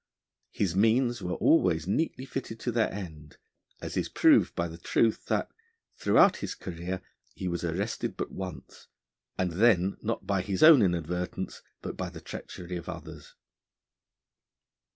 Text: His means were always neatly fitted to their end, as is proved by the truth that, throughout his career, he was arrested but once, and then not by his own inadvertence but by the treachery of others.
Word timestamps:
His 0.49 0.75
means 0.75 1.21
were 1.21 1.35
always 1.35 1.85
neatly 1.85 2.25
fitted 2.25 2.59
to 2.61 2.71
their 2.71 2.91
end, 2.91 3.37
as 3.81 3.95
is 3.95 4.09
proved 4.09 4.55
by 4.55 4.67
the 4.67 4.79
truth 4.79 5.27
that, 5.27 5.51
throughout 5.95 6.37
his 6.37 6.55
career, 6.55 7.03
he 7.35 7.47
was 7.47 7.63
arrested 7.63 8.17
but 8.17 8.31
once, 8.31 8.87
and 9.37 9.51
then 9.51 9.97
not 10.01 10.25
by 10.25 10.41
his 10.41 10.63
own 10.63 10.81
inadvertence 10.81 11.61
but 11.83 11.97
by 11.97 12.09
the 12.09 12.19
treachery 12.19 12.77
of 12.77 12.89
others. 12.89 13.35